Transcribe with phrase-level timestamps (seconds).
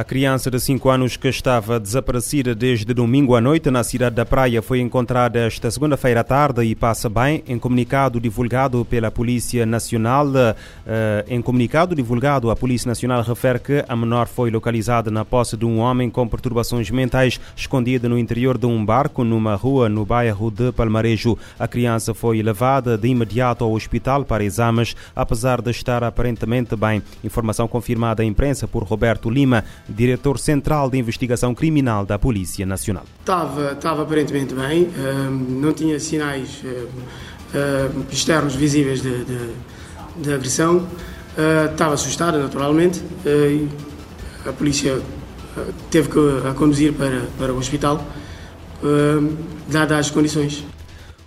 [0.00, 4.24] A criança de 5 anos que estava desaparecida desde domingo à noite na cidade da
[4.24, 7.44] Praia foi encontrada esta segunda-feira à tarde e passa bem.
[7.46, 10.26] Em comunicado divulgado pela Polícia Nacional,
[10.86, 15.54] eh, em comunicado divulgado, a Polícia Nacional refere que a menor foi localizada na posse
[15.54, 20.06] de um homem com perturbações mentais escondida no interior de um barco numa rua no
[20.06, 21.36] bairro de Palmarejo.
[21.58, 27.02] A criança foi levada de imediato ao hospital para exames, apesar de estar aparentemente bem.
[27.22, 33.04] Informação confirmada à imprensa por Roberto Lima diretor central de investigação criminal da Polícia Nacional.
[33.20, 34.88] Estava, estava aparentemente bem,
[35.48, 36.62] não tinha sinais
[38.10, 39.50] externos visíveis de, de,
[40.16, 40.86] de agressão,
[41.70, 43.02] estava assustada naturalmente,
[44.46, 45.00] a polícia
[45.90, 48.04] teve que a conduzir para, para o hospital,
[49.68, 50.64] dadas as condições.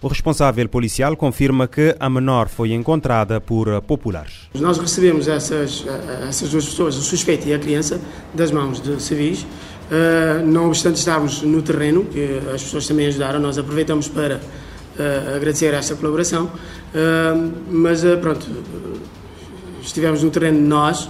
[0.04, 4.50] O responsável policial confirma que a menor foi encontrada por populares.
[4.54, 5.86] Nós recebemos essas,
[6.28, 8.02] essas duas pessoas, o suspeito e a criança,
[8.34, 9.44] das mãos de civis.
[9.44, 15.36] Uh, não obstante estarmos no terreno, que as pessoas também ajudaram, nós aproveitamos para uh,
[15.38, 16.52] agradecer esta colaboração,
[17.72, 18.46] mas pronto,
[19.82, 21.10] estivemos no terreno nós,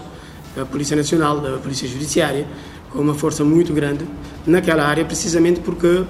[0.55, 2.45] a Polícia Nacional, a Polícia Judiciária,
[2.91, 4.05] com uma força muito grande
[4.45, 6.05] naquela área, precisamente porque eh,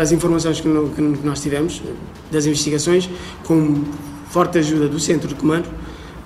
[0.00, 1.82] as informações que nós tivemos
[2.30, 3.08] das investigações,
[3.44, 3.84] com
[4.28, 5.68] forte ajuda do centro de comando,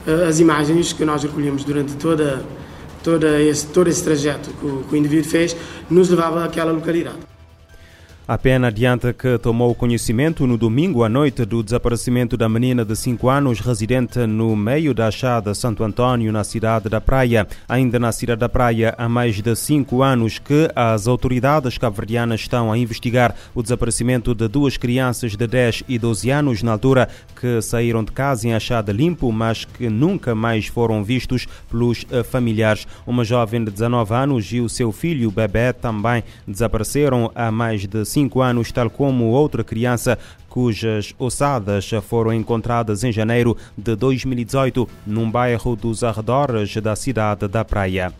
[0.06, 2.42] eh, as imagens que nós recolhemos durante toda,
[3.02, 5.56] toda esse, todo esse trajeto que o, que o indivíduo fez,
[5.90, 7.18] nos levava àquela localidade.
[8.30, 12.94] A pena adianta que tomou conhecimento no domingo à noite do desaparecimento da menina de
[12.94, 17.48] 5 anos residente no meio da Achada Santo Antônio, na cidade da Praia.
[17.66, 22.70] Ainda na cidade da Praia, há mais de 5 anos que as autoridades cabo-verdianas estão
[22.70, 27.62] a investigar o desaparecimento de duas crianças de 10 e 12 anos, na altura que
[27.62, 32.86] saíram de casa em Achada limpo, mas que nunca mais foram vistos pelos eh, familiares.
[33.06, 38.04] Uma jovem de 19 anos e o seu filho, bebê, também desapareceram há mais de
[38.04, 40.18] 5 5 anos, tal como outra criança
[40.48, 47.64] cujas ossadas foram encontradas em janeiro de 2018 num bairro dos arredores da cidade da
[47.64, 48.12] Praia.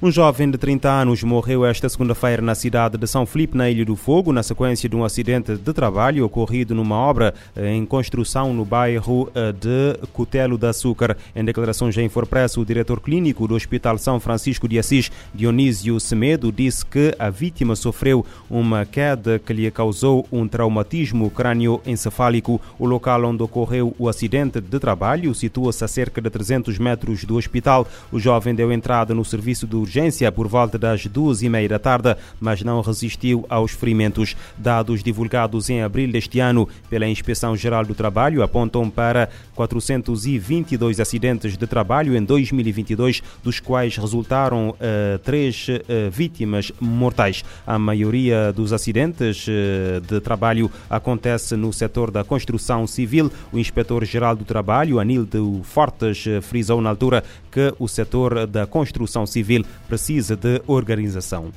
[0.00, 3.84] Um jovem de 30 anos morreu esta segunda-feira na cidade de São Felipe, na Ilha
[3.84, 8.54] do Fogo, na sequência de um acidente de trabalho ocorrido numa obra eh, em construção
[8.54, 11.16] no bairro eh, de Cutelo da Açúcar.
[11.34, 16.52] Em declarações em Infopress, o diretor clínico do Hospital São Francisco de Assis, Dionísio Semedo,
[16.52, 22.60] disse que a vítima sofreu uma queda que lhe causou um traumatismo crânioencefálico.
[22.78, 27.34] O local onde ocorreu o acidente de trabalho situa-se a cerca de 300 metros do
[27.34, 27.84] hospital.
[28.12, 31.78] O jovem deu entrada no serviço do urgência por volta das duas e meia da
[31.78, 34.36] tarde, mas não resistiu aos ferimentos.
[34.56, 41.56] Dados divulgados em abril deste ano pela Inspeção Geral do Trabalho apontam para 422 acidentes
[41.56, 47.42] de trabalho em 2022, dos quais resultaram uh, três uh, vítimas mortais.
[47.66, 53.32] A maioria dos acidentes uh, de trabalho acontece no setor da construção civil.
[53.52, 57.24] O inspetor-geral do Trabalho, Anildo Fortes, frisou na altura
[57.58, 61.50] que o setor da construção civil precisa de organização.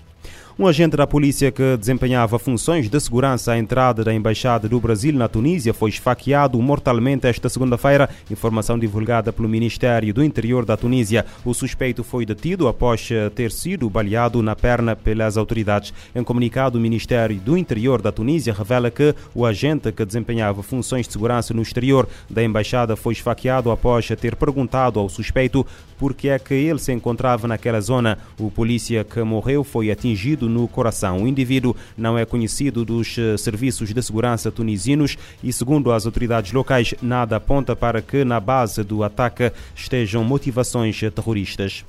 [0.62, 5.12] Um agente da polícia que desempenhava funções de segurança à entrada da Embaixada do Brasil
[5.12, 11.26] na Tunísia foi esfaqueado mortalmente esta segunda-feira, informação divulgada pelo Ministério do Interior da Tunísia.
[11.44, 15.96] O suspeito foi detido após ter sido baleado na perna pelas autoridades.
[16.14, 21.08] Em comunicado, o Ministério do Interior da Tunísia revela que o agente que desempenhava funções
[21.08, 25.66] de segurança no exterior da Embaixada foi esfaqueado após ter perguntado ao suspeito
[25.98, 28.20] por que é que ele se encontrava naquela zona.
[28.40, 31.24] O polícia que morreu foi atingido no coração.
[31.24, 36.52] O indivíduo não é conhecido dos eh, serviços de segurança tunisinos e, segundo as autoridades
[36.52, 41.84] locais, nada aponta para que na base do ataque estejam motivações terroristas.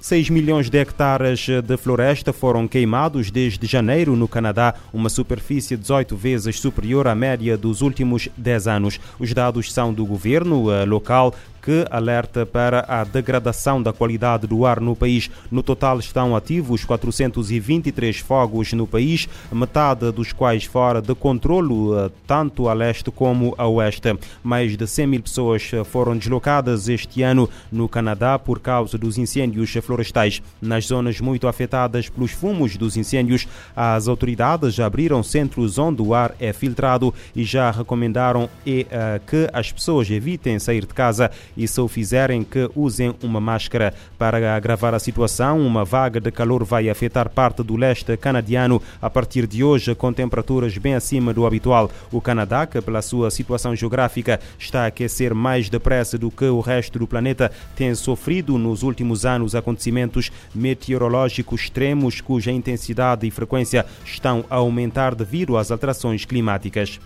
[0.00, 6.16] 6 milhões de hectares de floresta foram queimados desde janeiro no Canadá, uma superfície 18
[6.16, 9.00] vezes superior à média dos últimos 10 anos.
[9.18, 11.34] Os dados são do governo eh, local
[11.68, 15.30] que alerta para a degradação da qualidade do ar no país.
[15.50, 22.10] No total estão ativos 423 fogos no país, metade dos quais fora de controlo, eh,
[22.26, 24.18] tanto a leste como a oeste.
[24.42, 29.70] Mais de 100 mil pessoas foram deslocadas este ano no Canadá por causa dos incêndios
[29.82, 30.40] florestais.
[30.62, 36.34] Nas zonas muito afetadas pelos fumos dos incêndios, as autoridades abriram centros onde o ar
[36.40, 41.78] é filtrado e já recomendaram eh, que as pessoas evitem sair de casa e, se
[41.80, 43.92] o fizerem, que usem uma máscara.
[44.16, 49.10] Para agravar a situação, uma vaga de calor vai afetar parte do leste canadiano a
[49.10, 51.90] partir de hoje, com temperaturas bem acima do habitual.
[52.10, 56.60] O Canadá, que pela sua situação geográfica está a aquecer mais depressa do que o
[56.60, 63.84] resto do planeta, tem sofrido nos últimos anos acontecimentos meteorológicos extremos cuja intensidade e frequência
[64.04, 67.00] estão a aumentar devido às alterações climáticas.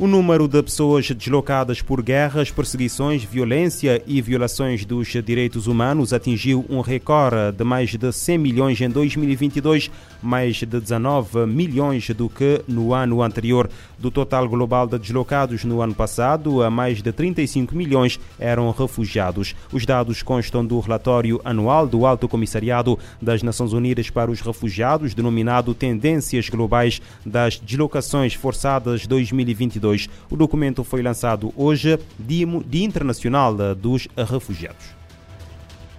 [0.00, 6.64] O número de pessoas deslocadas por guerras, perseguições, violência e violações dos direitos humanos atingiu
[6.70, 9.90] um recorde de mais de 100 milhões em 2022,
[10.22, 13.68] mais de 19 milhões do que no ano anterior.
[13.98, 19.56] Do total global de deslocados no ano passado, a mais de 35 milhões eram refugiados.
[19.72, 25.12] Os dados constam do relatório anual do Alto Comissariado das Nações Unidas para os Refugiados,
[25.12, 29.87] denominado Tendências Globais das Deslocações Forçadas 2022.
[30.30, 32.46] O documento foi lançado hoje, Dia
[32.84, 34.98] Internacional dos Refugiados.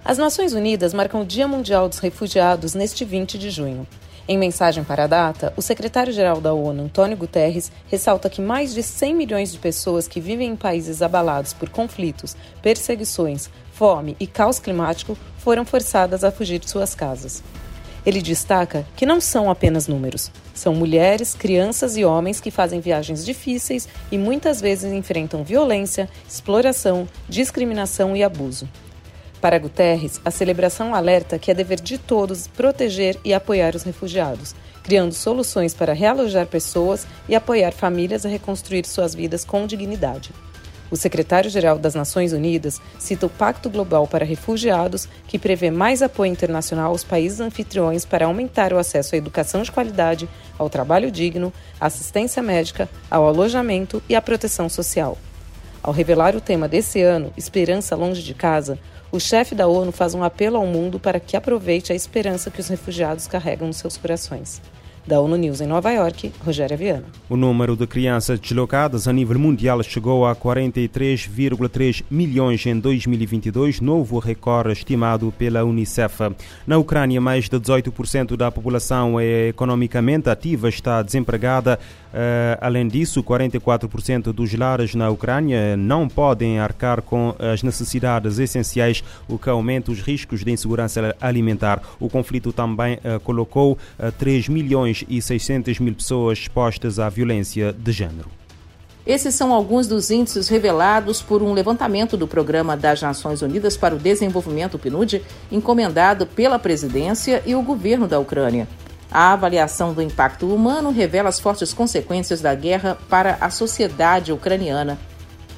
[0.04, 3.86] As Nações Unidas marcam o Dia Mundial dos Refugiados neste 20 de junho.
[4.26, 8.82] Em mensagem para a data, o secretário-geral da ONU, Antônio Guterres, ressalta que mais de
[8.82, 14.58] 100 milhões de pessoas que vivem em países abalados por conflitos, perseguições, fome e caos
[14.58, 17.42] climático foram forçadas a fugir de suas casas.
[18.04, 20.30] Ele destaca que não são apenas números.
[20.54, 27.08] São mulheres, crianças e homens que fazem viagens difíceis e muitas vezes enfrentam violência, exploração,
[27.28, 28.68] discriminação e abuso.
[29.40, 34.54] Para Guterres, a celebração alerta que é dever de todos proteger e apoiar os refugiados,
[34.82, 40.30] criando soluções para realojar pessoas e apoiar famílias a reconstruir suas vidas com dignidade.
[40.90, 46.32] O secretário-geral das Nações Unidas cita o Pacto Global para Refugiados, que prevê mais apoio
[46.32, 50.28] internacional aos países anfitriões para aumentar o acesso à educação de qualidade,
[50.58, 55.16] ao trabalho digno, assistência médica, ao alojamento e à proteção social.
[55.82, 58.78] Ao revelar o tema desse ano, Esperança Longe de Casa,
[59.12, 62.60] o chefe da ONU faz um apelo ao mundo para que aproveite a esperança que
[62.60, 64.60] os refugiados carregam nos seus corações.
[65.06, 67.04] Da ONU News em Nova York, Rogéria Viana.
[67.28, 74.18] O número de crianças deslocadas a nível mundial chegou a 43,3 milhões em 2022, novo
[74.18, 76.34] recorde estimado pela Unicef.
[76.66, 81.78] Na Ucrânia, mais de 18% da população é economicamente ativa, está desempregada.
[82.12, 89.04] Uh, além disso, 44% dos lares na Ucrânia não podem arcar com as necessidades essenciais,
[89.28, 91.80] o que aumenta os riscos de insegurança alimentar.
[92.00, 97.72] O conflito também uh, colocou uh, 3 milhões e 600 mil pessoas expostas à violência
[97.72, 98.28] de género.
[99.06, 103.94] Esses são alguns dos índices revelados por um levantamento do Programa das Nações Unidas para
[103.94, 108.68] o Desenvolvimento, PNUD, encomendado pela presidência e o governo da Ucrânia.
[109.10, 114.98] A avaliação do impacto humano revela as fortes consequências da guerra para a sociedade ucraniana.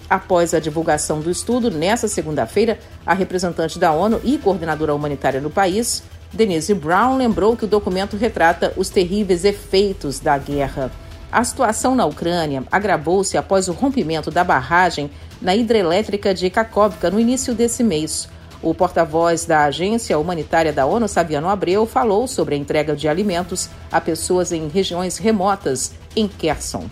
[0.08, 5.50] Após a divulgação do estudo, nesta segunda-feira, a representante da ONU e coordenadora humanitária no
[5.50, 6.02] país,
[6.32, 10.90] Denise Brown, lembrou que o documento retrata os terríveis efeitos da guerra.
[11.30, 17.20] A situação na Ucrânia agravou-se após o rompimento da barragem na hidrelétrica de Kakovka no
[17.20, 18.28] início desse mês.
[18.62, 23.68] O porta-voz da agência humanitária da ONU, Sabiano Abreu, falou sobre a entrega de alimentos
[23.90, 26.88] a pessoas em regiões remotas em Kherson.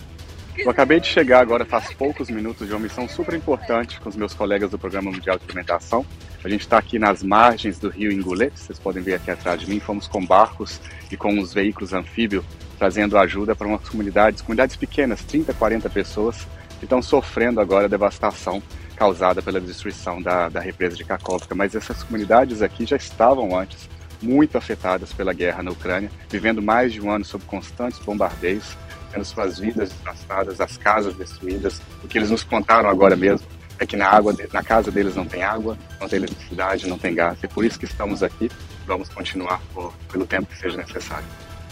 [0.59, 4.17] Eu acabei de chegar agora, faz poucos minutos, de uma missão super importante com os
[4.17, 6.05] meus colegas do Programa Mundial de Alimentação.
[6.43, 9.69] A gente está aqui nas margens do rio Ingulete, vocês podem ver aqui atrás de
[9.69, 9.79] mim.
[9.79, 10.81] Fomos com barcos
[11.11, 12.45] e com os veículos anfíbios
[12.79, 17.89] trazendo ajuda para umas comunidades, comunidades pequenas, 30, 40 pessoas, que estão sofrendo agora a
[17.89, 18.63] devastação
[18.97, 23.87] causada pela destruição da, da represa de Kakovka, mas essas comunidades aqui já estavam antes
[24.23, 28.77] muito afetadas pela guerra na Ucrânia, vivendo mais de um ano sob constantes bombardeios,
[29.13, 31.83] tendo suas vidas devastadas, as casas destruídas.
[32.03, 33.47] O que eles nos contaram agora mesmo
[33.81, 37.15] é que na água, na casa deles não tem água, não tem eletricidade, não tem
[37.15, 37.39] gás.
[37.43, 38.51] É por isso que estamos aqui.
[38.87, 41.25] Vamos continuar por, pelo tempo que seja necessário.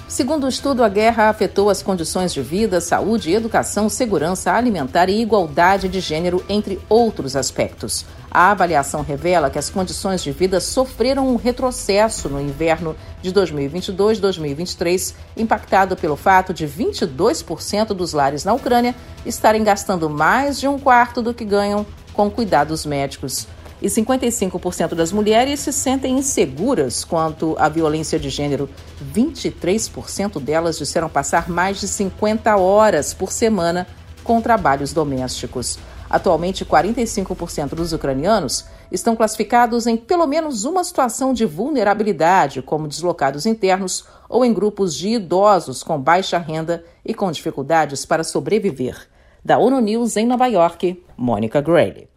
[0.09, 5.21] Segundo o estudo, a guerra afetou as condições de vida, saúde, educação, segurança alimentar e
[5.21, 8.07] igualdade de gênero, entre outros aspectos.
[8.39, 15.13] A avaliação revela que as condições de vida sofreram um retrocesso no inverno de 2022-2023,
[15.37, 18.95] impactado pelo fato de 22% dos lares na Ucrânia
[19.27, 23.49] estarem gastando mais de um quarto do que ganham com cuidados médicos
[23.83, 28.71] e 55% das mulheres se sentem inseguras quanto à violência de gênero.
[29.13, 33.85] 23% delas disseram passar mais de 50 horas por semana
[34.23, 35.77] com trabalhos domésticos.
[36.11, 43.45] Atualmente, 45% dos ucranianos estão classificados em pelo menos uma situação de vulnerabilidade, como deslocados
[43.45, 49.09] internos ou em grupos de idosos com baixa renda e com dificuldades para sobreviver.
[49.45, 52.09] Da ONU News em Nova York, Mônica Grayle.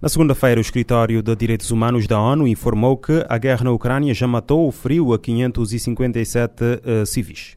[0.00, 4.12] Na segunda-feira, o Escritório de Direitos Humanos da ONU informou que a guerra na Ucrânia
[4.12, 7.56] já matou ou feriu a 557 uh, civis.